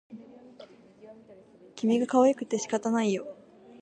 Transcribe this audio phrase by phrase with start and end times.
[1.75, 3.37] 君がかわいくて仕方がないよ